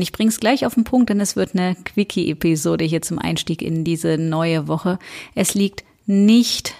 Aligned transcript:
Und 0.00 0.04
ich 0.04 0.12
bring's 0.12 0.40
gleich 0.40 0.64
auf 0.64 0.72
den 0.72 0.84
Punkt, 0.84 1.10
denn 1.10 1.20
es 1.20 1.36
wird 1.36 1.54
eine 1.54 1.74
Quickie-Episode 1.74 2.86
hier 2.86 3.02
zum 3.02 3.18
Einstieg 3.18 3.60
in 3.60 3.84
diese 3.84 4.16
neue 4.16 4.66
Woche. 4.66 4.98
Es 5.34 5.52
liegt 5.52 5.84
nicht 6.06 6.74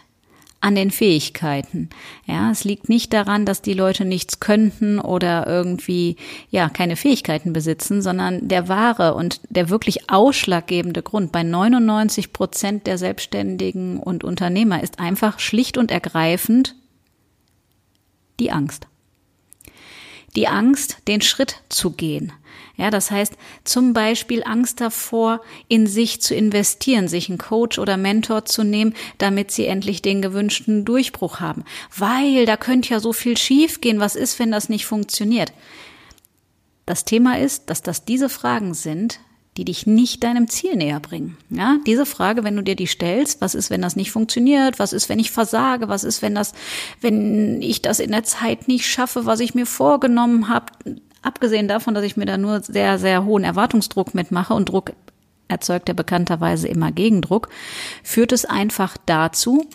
an 0.62 0.74
den 0.74 0.90
Fähigkeiten. 0.90 1.90
Ja, 2.24 2.50
es 2.50 2.64
liegt 2.64 2.88
nicht 2.88 3.12
daran, 3.12 3.44
dass 3.44 3.60
die 3.60 3.74
Leute 3.74 4.06
nichts 4.06 4.40
könnten 4.40 4.98
oder 4.98 5.46
irgendwie, 5.46 6.16
ja, 6.48 6.70
keine 6.70 6.96
Fähigkeiten 6.96 7.52
besitzen, 7.52 8.00
sondern 8.00 8.48
der 8.48 8.68
wahre 8.68 9.12
und 9.12 9.42
der 9.50 9.68
wirklich 9.68 10.08
ausschlaggebende 10.08 11.02
Grund 11.02 11.30
bei 11.30 11.42
99 11.42 12.32
Prozent 12.32 12.86
der 12.86 12.96
Selbstständigen 12.96 13.98
und 13.98 14.24
Unternehmer 14.24 14.82
ist 14.82 14.98
einfach 14.98 15.40
schlicht 15.40 15.76
und 15.76 15.90
ergreifend 15.90 16.74
die 18.38 18.50
Angst. 18.50 18.86
Die 20.36 20.48
Angst, 20.48 20.98
den 21.08 21.20
Schritt 21.20 21.56
zu 21.68 21.90
gehen. 21.90 22.32
Ja, 22.76 22.90
das 22.90 23.10
heißt 23.10 23.34
zum 23.64 23.92
Beispiel 23.92 24.42
Angst 24.44 24.80
davor, 24.80 25.42
in 25.68 25.86
sich 25.86 26.22
zu 26.22 26.34
investieren, 26.34 27.08
sich 27.08 27.28
einen 27.28 27.36
Coach 27.36 27.78
oder 27.78 27.98
Mentor 27.98 28.46
zu 28.46 28.64
nehmen, 28.64 28.94
damit 29.18 29.50
sie 29.50 29.66
endlich 29.66 30.00
den 30.00 30.22
gewünschten 30.22 30.86
Durchbruch 30.86 31.40
haben. 31.40 31.64
Weil 31.94 32.46
da 32.46 32.56
könnte 32.56 32.90
ja 32.90 33.00
so 33.00 33.12
viel 33.12 33.36
schiefgehen. 33.36 34.00
Was 34.00 34.16
ist, 34.16 34.38
wenn 34.38 34.50
das 34.50 34.70
nicht 34.70 34.86
funktioniert? 34.86 35.52
Das 36.86 37.04
Thema 37.04 37.38
ist, 37.38 37.68
dass 37.68 37.82
das 37.82 38.04
diese 38.04 38.28
Fragen 38.28 38.72
sind, 38.72 39.20
die 39.56 39.64
dich 39.64 39.86
nicht 39.86 40.22
deinem 40.22 40.48
Ziel 40.48 40.76
näher 40.76 41.00
bringen. 41.00 41.36
Ja, 41.50 41.78
diese 41.86 42.06
Frage, 42.06 42.44
wenn 42.44 42.56
du 42.56 42.62
dir 42.62 42.76
die 42.76 42.86
stellst, 42.86 43.40
was 43.40 43.54
ist, 43.54 43.68
wenn 43.70 43.82
das 43.82 43.96
nicht 43.96 44.12
funktioniert? 44.12 44.78
Was 44.78 44.92
ist, 44.92 45.08
wenn 45.08 45.18
ich 45.18 45.30
versage? 45.32 45.88
Was 45.88 46.04
ist, 46.04 46.22
wenn 46.22 46.34
das, 46.34 46.52
wenn 47.00 47.60
ich 47.60 47.82
das 47.82 47.98
in 47.98 48.12
der 48.12 48.24
Zeit 48.24 48.68
nicht 48.68 48.86
schaffe, 48.86 49.26
was 49.26 49.40
ich 49.40 49.54
mir 49.54 49.66
vorgenommen 49.66 50.48
habe? 50.48 50.66
Abgesehen 51.22 51.68
davon, 51.68 51.94
dass 51.94 52.04
ich 52.04 52.16
mir 52.16 52.26
da 52.26 52.38
nur 52.38 52.60
sehr, 52.60 52.98
sehr 52.98 53.24
hohen 53.24 53.44
Erwartungsdruck 53.44 54.14
mitmache 54.14 54.54
und 54.54 54.68
Druck 54.68 54.92
erzeugt 55.48 55.88
ja 55.88 55.94
bekannterweise 55.94 56.68
immer 56.68 56.92
Gegendruck, 56.92 57.48
führt 58.02 58.32
es 58.32 58.44
einfach 58.44 58.96
dazu, 59.04 59.68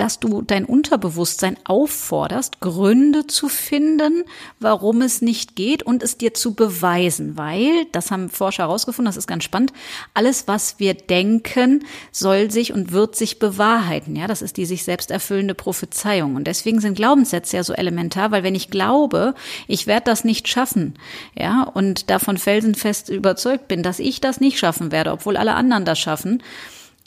dass 0.00 0.18
du 0.18 0.40
dein 0.40 0.64
Unterbewusstsein 0.64 1.58
aufforderst, 1.64 2.60
Gründe 2.60 3.26
zu 3.26 3.50
finden, 3.50 4.24
warum 4.58 5.02
es 5.02 5.20
nicht 5.20 5.56
geht 5.56 5.82
und 5.82 6.02
es 6.02 6.16
dir 6.16 6.32
zu 6.32 6.54
beweisen, 6.54 7.36
weil, 7.36 7.84
das 7.92 8.10
haben 8.10 8.30
Forscher 8.30 8.62
herausgefunden, 8.62 9.10
das 9.10 9.18
ist 9.18 9.26
ganz 9.26 9.44
spannend, 9.44 9.74
alles, 10.14 10.48
was 10.48 10.78
wir 10.78 10.94
denken, 10.94 11.84
soll 12.12 12.50
sich 12.50 12.72
und 12.72 12.92
wird 12.92 13.14
sich 13.14 13.38
bewahrheiten. 13.38 14.16
Ja, 14.16 14.26
das 14.26 14.40
ist 14.40 14.56
die 14.56 14.64
sich 14.64 14.84
selbst 14.84 15.10
erfüllende 15.10 15.54
Prophezeiung. 15.54 16.34
Und 16.34 16.44
deswegen 16.46 16.80
sind 16.80 16.94
Glaubenssätze 16.94 17.58
ja 17.58 17.62
so 17.62 17.74
elementar, 17.74 18.30
weil 18.30 18.42
wenn 18.42 18.54
ich 18.54 18.70
glaube, 18.70 19.34
ich 19.68 19.86
werde 19.86 20.04
das 20.06 20.24
nicht 20.24 20.48
schaffen, 20.48 20.94
ja, 21.38 21.62
und 21.62 22.08
davon 22.08 22.38
felsenfest 22.38 23.10
überzeugt 23.10 23.68
bin, 23.68 23.82
dass 23.82 23.98
ich 23.98 24.22
das 24.22 24.40
nicht 24.40 24.58
schaffen 24.58 24.92
werde, 24.92 25.12
obwohl 25.12 25.36
alle 25.36 25.52
anderen 25.52 25.84
das 25.84 25.98
schaffen, 25.98 26.42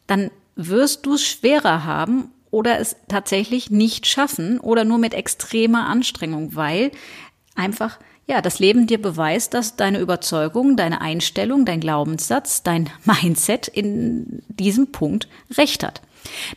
dann 0.06 0.30
wirst 0.56 1.08
du 1.08 1.16
es 1.16 1.24
schwerer 1.24 1.86
haben 1.86 2.30
oder 2.54 2.80
es 2.80 2.96
tatsächlich 3.08 3.72
nicht 3.72 4.06
schaffen 4.06 4.60
oder 4.60 4.86
nur 4.86 5.00
mit 5.00 5.16
extremer 5.16 5.88
Anstrengung, 5.88 6.56
weil 6.56 6.92
einfach 7.56 7.98
ja, 8.26 8.42
das 8.42 8.60
Leben 8.60 8.88
dir 8.88 9.02
beweist, 9.02 9.54
dass 9.54 9.76
deine 9.76 10.00
Überzeugung, 10.00 10.78
deine 10.78 11.02
Einstellung, 11.02 11.66
dein 11.66 11.82
Glaubenssatz, 11.82 12.64
dein 12.64 12.90
Mindset 13.04 13.68
in 13.68 14.44
diesem 14.48 14.92
Punkt 14.92 15.28
recht 15.58 15.84
hat. 15.84 16.02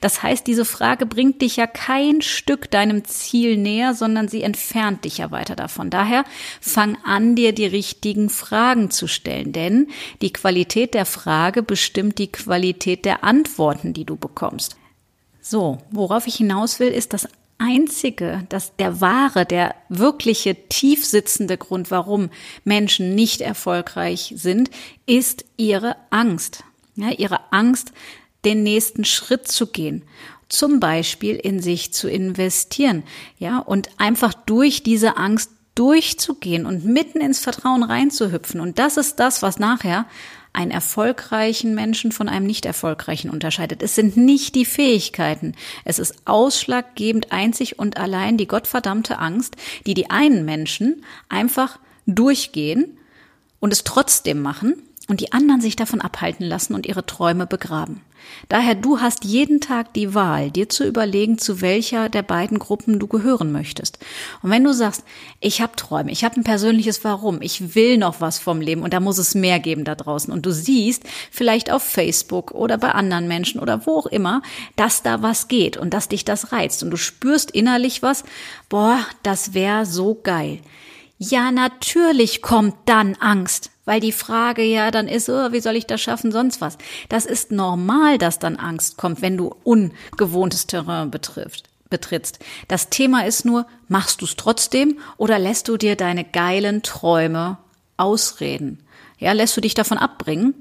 Das 0.01 0.23
heißt, 0.23 0.47
diese 0.47 0.65
Frage 0.65 1.07
bringt 1.07 1.43
dich 1.43 1.57
ja 1.57 1.67
kein 1.67 2.23
Stück 2.23 2.71
deinem 2.71 3.05
Ziel 3.05 3.57
näher, 3.57 3.95
sondern 3.95 4.29
sie 4.29 4.43
entfernt 4.43 5.05
dich 5.05 5.19
ja 5.19 5.33
weiter 5.33 5.57
davon. 5.57 5.91
Daher 5.91 6.25
fang 6.61 6.99
an, 7.05 7.35
dir 7.35 7.53
die 7.53 7.67
richtigen 7.67 8.29
Fragen 8.29 8.93
zu 8.93 9.09
stellen, 9.09 9.53
denn 9.53 9.89
die 10.21 10.33
Qualität 10.33 10.95
der 10.95 11.07
Frage 11.07 11.65
bestimmt 11.65 12.19
die 12.19 12.31
Qualität 12.31 13.05
der 13.05 13.25
Antworten, 13.25 13.93
die 13.93 14.05
du 14.05 14.15
bekommst. 14.15 14.77
So, 15.49 15.79
worauf 15.93 16.27
ich 16.27 16.35
hinaus 16.35 16.81
will, 16.81 16.89
ist 16.89 17.13
das 17.13 17.29
einzige, 17.59 18.45
dass 18.49 18.75
der 18.75 19.01
wahre, 19.01 19.47
der 19.47 19.77
wirkliche 19.89 20.57
tief 20.69 21.07
sitzende 21.07 21.57
Grund, 21.57 21.93
warum 21.93 22.31
Menschen 22.65 23.15
nicht 23.15 23.43
erfolgreich 23.43 24.35
sind, 24.37 24.71
ist 25.07 25.45
ihre 25.57 25.95
Angst. 26.11 26.65
Ja, 26.97 27.11
ihre 27.11 27.53
Angst, 27.53 27.93
den 28.45 28.65
nächsten 28.65 29.05
Schritt 29.05 29.47
zu 29.47 29.69
gehen. 29.69 30.03
Zum 30.49 30.81
Beispiel 30.81 31.37
in 31.37 31.61
sich 31.61 31.93
zu 31.93 32.11
investieren. 32.11 33.05
Ja, 33.39 33.61
und 33.61 33.89
einfach 33.99 34.35
durch 34.35 34.83
diese 34.83 35.17
Angst 35.17 35.53
durchzugehen 35.77 36.67
und 36.67 36.85
mitten 36.85 37.21
ins 37.21 37.39
Vertrauen 37.39 37.85
reinzuhüpfen. 37.85 38.61
Und 38.61 38.81
das 38.81 38.97
ist 38.97 39.21
das, 39.21 39.43
was 39.43 39.61
nachher 39.61 40.07
einen 40.57 40.71
erfolgreichen 40.71 41.75
Menschen 41.75 42.13
von 42.13 42.29
einem 42.29 42.47
nicht 42.47 42.65
erfolgreichen 42.65 43.31
unterscheidet. 43.31 43.83
Es 43.83 43.95
sind 43.95 44.17
nicht 44.17 44.55
die 44.55 44.65
Fähigkeiten. 44.65 45.55
Es 45.85 45.99
ist 45.99 46.15
ausschlaggebend 46.25 47.31
einzig 47.31 47.79
und 47.79 47.99
allein 47.99 48.39
die 48.39 48.49
gottverdammte 48.49 49.19
Angst, 49.19 49.57
die 49.87 49.95
die 49.95 50.11
einen 50.11 50.45
Menschen 50.45 51.05
einfach 51.29 51.79
durchgehen 52.07 52.97
und 53.61 53.73
es 53.73 53.85
trotzdem 53.85 54.41
machen 54.41 54.83
und 55.09 55.21
die 55.21 55.33
anderen 55.33 55.61
sich 55.61 55.77
davon 55.77 56.01
abhalten 56.01 56.45
lassen 56.45 56.75
und 56.75 56.87
ihre 56.87 57.07
Träume 57.07 57.47
begraben. 57.47 58.03
Daher 58.49 58.75
du 58.75 59.01
hast 59.01 59.25
jeden 59.25 59.61
Tag 59.61 59.93
die 59.95 60.15
Wahl, 60.15 60.51
dir 60.51 60.69
zu 60.69 60.85
überlegen, 60.85 61.39
zu 61.39 61.61
welcher 61.61 62.09
der 62.09 62.23
beiden 62.23 62.59
Gruppen 62.59 62.99
du 62.99 63.07
gehören 63.07 63.53
möchtest. 63.53 63.99
Und 64.43 64.51
wenn 64.51 64.65
du 64.65 64.73
sagst, 64.73 65.05
ich 65.41 65.61
habe 65.61 65.77
Träume, 65.77 66.11
ich 66.11 66.25
habe 66.25 66.37
ein 66.37 66.45
persönliches 66.45 67.05
Warum, 67.05 67.41
ich 67.41 67.75
will 67.75 67.99
noch 67.99 68.21
was 68.21 68.39
vom 68.39 68.61
Leben 68.61 68.83
und 68.83 68.93
da 68.93 69.01
muss 69.01 69.19
es 69.19 69.35
mehr 69.35 69.61
geben 69.61 69.85
da 69.85 69.95
draußen 69.95 70.33
und 70.33 70.47
du 70.47 70.53
siehst 70.53 71.05
vielleicht 71.31 71.71
auf 71.71 71.83
Facebook 71.83 72.53
oder 72.53 72.79
bei 72.79 72.93
anderen 72.93 73.29
Menschen 73.29 73.61
oder 73.61 73.87
wo 73.87 73.99
auch 73.99 74.07
immer, 74.07 74.43
dass 74.77 75.03
da 75.03 75.23
was 75.23 75.49
geht 75.49 75.77
und 75.77 75.95
dass 75.95 76.09
dich 76.09 76.25
das 76.25 76.53
reizt 76.53 76.83
und 76.83 76.91
du 76.91 76.97
spürst 76.97 77.51
innerlich 77.51 78.03
was, 78.03 78.25
boah, 78.69 78.99
das 79.23 79.55
wäre 79.55 79.87
so 79.87 80.19
geil. 80.23 80.61
Ja, 81.19 81.51
natürlich 81.51 82.43
kommt 82.43 82.75
dann 82.87 83.15
Angst 83.17 83.71
weil 83.87 84.01
die 84.01 84.13
Frage 84.13 84.63
ja 84.63 84.91
dann 84.91 85.09
ist, 85.09 85.31
oh, 85.31 85.53
wie 85.53 85.61
soll 85.61 85.77
ich 85.77 85.87
das 85.87 86.03
schaffen, 86.03 86.33
sonst 86.33 86.61
was. 86.61 86.77
Das 87.09 87.25
ist 87.25 87.53
normal, 87.53 88.19
dass 88.19 88.39
dann 88.39 88.57
Angst 88.57 88.99
kommt, 88.99 89.23
wenn 89.23 89.39
du 89.39 89.55
ungewohntes 89.65 90.67
Terrain 90.67 91.11
betrifft 91.11 91.71
betrittst. 91.89 92.41
Das 92.67 92.91
Thema 92.91 93.27
ist 93.27 93.45
nur, 93.45 93.65
machst 93.87 94.21
du 94.21 94.25
es 94.25 94.35
trotzdem 94.35 94.99
oder 95.19 95.39
lässt 95.39 95.69
du 95.69 95.77
dir 95.77 95.95
deine 95.95 96.25
geilen 96.25 96.83
Träume 96.83 97.59
ausreden? 97.97 98.81
Ja, 99.19 99.31
lässt 99.33 99.57
du 99.57 99.61
dich 99.61 99.75
davon 99.75 99.97
abbringen? 99.97 100.55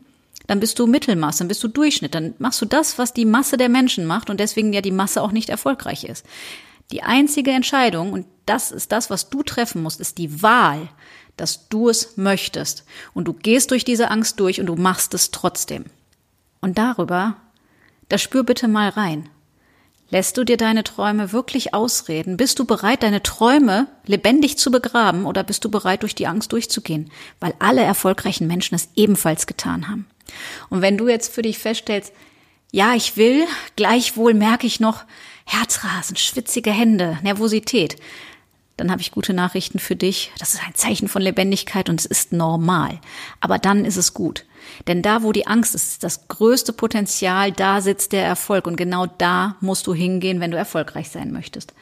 Dann 0.46 0.60
bist 0.60 0.78
du 0.78 0.86
Mittelmaß, 0.86 1.38
dann 1.38 1.48
bist 1.48 1.64
du 1.64 1.68
Durchschnitt, 1.68 2.14
dann 2.14 2.36
machst 2.38 2.62
du 2.62 2.66
das, 2.68 3.00
was 3.00 3.12
die 3.12 3.26
Masse 3.26 3.58
der 3.58 3.70
Menschen 3.70 4.06
macht 4.06 4.30
und 4.30 4.40
deswegen 4.40 4.72
ja 4.72 4.82
die 4.82 4.92
Masse 4.92 5.24
auch 5.24 5.32
nicht 5.32 5.50
erfolgreich 5.50 6.04
ist. 6.04 6.24
Die 6.92 7.04
einzige 7.04 7.52
Entscheidung, 7.52 8.14
und 8.14 8.26
das 8.46 8.72
ist 8.72 8.92
das, 8.92 9.10
was 9.10 9.30
du 9.30 9.44
treffen 9.44 9.82
musst, 9.82 10.00
ist 10.00 10.18
die 10.18 10.42
Wahl 10.42 10.90
dass 11.38 11.68
du 11.70 11.90
es 11.90 12.18
möchtest. 12.18 12.86
Und 13.14 13.26
du 13.26 13.34
gehst 13.34 13.72
durch 13.72 13.84
diese 13.86 14.10
Angst 14.12 14.40
durch 14.40 14.60
und 14.60 14.68
du 14.68 14.76
machst 14.76 15.14
es 15.14 15.32
trotzdem. 15.32 15.86
Und 16.62 16.78
darüber, 16.78 17.38
da 18.10 18.18
spür 18.18 18.44
bitte 18.44 18.68
mal 18.68 18.90
rein. 18.90 19.30
Lässt 20.10 20.38
du 20.38 20.44
dir 20.44 20.58
deine 20.58 20.84
Träume 20.84 21.32
wirklich 21.32 21.74
ausreden? 21.74 22.38
Bist 22.38 22.60
du 22.60 22.66
bereit, 22.66 23.02
deine 23.04 23.24
Träume 23.24 23.88
lebendig 24.06 24.58
zu 24.58 24.70
begraben 24.70 25.26
oder 25.26 25.44
bist 25.44 25.66
du 25.66 25.72
bereit, 25.72 26.04
durch 26.04 26.14
die 26.14 26.28
Angst 26.28 26.52
durchzugehen? 26.52 27.12
Weil 27.40 27.54
alle 27.60 27.82
erfolgreichen 27.82 28.48
Menschen 28.48 28.76
es 28.76 28.90
ebenfalls 28.96 29.48
getan 29.48 29.88
haben. 29.88 30.06
Und 30.70 30.82
wenn 30.82 30.98
du 30.98 31.08
jetzt 31.08 31.34
für 31.34 31.42
dich 31.42 31.58
feststellst, 31.58 32.14
ja, 32.72 32.94
ich 32.94 33.18
will, 33.18 33.46
gleichwohl 33.76 34.34
merke 34.34 34.68
ich 34.68 34.80
noch 34.80 35.04
Herzrasen, 35.46 36.18
schwitzige 36.18 36.72
Hände, 36.72 37.20
Nervosität, 37.24 37.98
dann 38.78 38.92
habe 38.92 39.02
ich 39.02 39.12
gute 39.12 39.34
Nachrichten 39.34 39.80
für 39.80 39.96
dich. 39.96 40.32
Das 40.38 40.54
ist 40.54 40.62
ein 40.66 40.76
Zeichen 40.76 41.08
von 41.08 41.22
Lebendigkeit 41.22 41.90
und 41.90 42.00
es 42.00 42.06
ist 42.06 42.34
normal. 42.34 43.00
Aber 43.40 43.58
dann 43.58 43.86
ist 43.86 43.96
es 43.96 44.14
gut. 44.14 44.46
Denn 44.88 45.02
da, 45.02 45.24
wo 45.24 45.32
die 45.32 45.48
Angst 45.48 45.76
ist, 45.76 45.92
ist 45.94 46.04
das 46.04 46.28
größte 46.28 46.74
Potenzial, 46.74 47.54
da 47.54 47.80
sitzt 47.80 48.12
der 48.12 48.26
Erfolg. 48.26 48.68
Und 48.68 48.76
genau 48.76 49.06
da 49.06 49.56
musst 49.62 49.88
du 49.88 49.94
hingehen, 49.94 50.42
wenn 50.42 50.52
du 50.52 50.58
erfolgreich 50.58 51.10
sein 51.10 51.32
möchtest. 51.32 51.74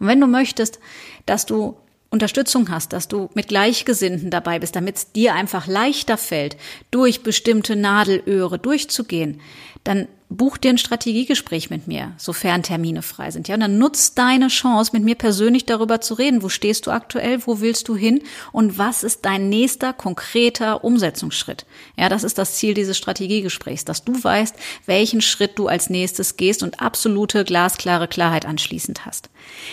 Und 0.00 0.08
wenn 0.08 0.20
du 0.20 0.26
möchtest, 0.26 0.80
dass 1.24 1.46
du 1.46 1.76
Unterstützung 2.10 2.68
hast, 2.70 2.92
dass 2.92 3.06
du 3.06 3.30
mit 3.34 3.46
Gleichgesinnten 3.46 4.30
dabei 4.30 4.58
bist, 4.58 4.74
damit 4.74 4.96
es 4.96 5.12
dir 5.12 5.34
einfach 5.34 5.68
leichter 5.68 6.16
fällt, 6.16 6.56
durch 6.90 7.22
bestimmte 7.22 7.76
Nadelöhre 7.76 8.58
durchzugehen, 8.58 9.40
dann 9.84 10.08
buch 10.28 10.58
dir 10.58 10.70
ein 10.70 10.78
Strategiegespräch 10.78 11.70
mit 11.70 11.88
mir, 11.88 12.12
sofern 12.16 12.62
Termine 12.62 13.02
frei 13.02 13.30
sind. 13.30 13.48
Ja, 13.48 13.54
und 13.54 13.60
dann 13.60 13.78
nutzt 13.78 14.16
deine 14.16 14.48
Chance, 14.48 14.92
mit 14.94 15.02
mir 15.02 15.16
persönlich 15.16 15.66
darüber 15.66 16.00
zu 16.00 16.14
reden. 16.14 16.42
Wo 16.42 16.48
stehst 16.48 16.86
du 16.86 16.92
aktuell? 16.92 17.44
Wo 17.46 17.60
willst 17.60 17.88
du 17.88 17.96
hin? 17.96 18.22
Und 18.52 18.78
was 18.78 19.02
ist 19.02 19.24
dein 19.24 19.48
nächster 19.48 19.92
konkreter 19.92 20.84
Umsetzungsschritt? 20.84 21.66
Ja, 21.96 22.08
das 22.08 22.22
ist 22.22 22.38
das 22.38 22.54
Ziel 22.54 22.74
dieses 22.74 22.96
Strategiegesprächs, 22.96 23.84
dass 23.84 24.04
du 24.04 24.22
weißt, 24.22 24.54
welchen 24.86 25.20
Schritt 25.20 25.58
du 25.58 25.66
als 25.66 25.90
nächstes 25.90 26.36
gehst 26.36 26.62
und 26.62 26.80
absolute 26.80 27.44
glasklare 27.44 28.06
Klarheit 28.06 28.46
anschließend 28.46 29.06
hast. 29.06 29.30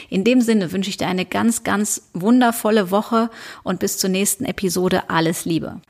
In 0.09 0.23
dem 0.23 0.41
Sinne 0.41 0.71
wünsche 0.71 0.89
ich 0.89 0.97
dir 0.97 1.07
eine 1.07 1.25
ganz, 1.25 1.63
ganz 1.63 2.09
wundervolle 2.13 2.89
Woche 2.89 3.29
und 3.63 3.79
bis 3.79 3.99
zur 3.99 4.09
nächsten 4.09 4.45
Episode 4.45 5.09
alles 5.09 5.45
Liebe. 5.45 5.81